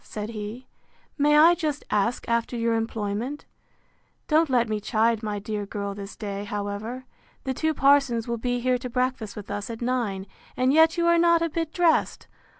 said 0.03 0.29
he, 0.31 0.65
May 1.15 1.37
I 1.37 1.53
just 1.53 1.83
ask 1.91 2.27
after 2.27 2.57
your 2.57 2.73
employment? 2.73 3.45
Don't 4.27 4.49
let 4.49 4.67
me 4.67 4.79
chide 4.79 5.21
my 5.21 5.37
dear 5.37 5.67
girl 5.67 5.93
this 5.93 6.15
day, 6.15 6.43
however. 6.43 7.05
The 7.43 7.53
two 7.53 7.75
parsons 7.75 8.27
will 8.27 8.39
be 8.39 8.61
here 8.61 8.79
to 8.79 8.89
breakfast 8.89 9.35
with 9.35 9.51
us 9.51 9.69
at 9.69 9.79
nine; 9.79 10.25
and 10.57 10.73
yet 10.73 10.97
you 10.97 11.05
are 11.05 11.19
not 11.19 11.43
a 11.43 11.51
bit 11.51 11.71
dressed! 11.71 12.25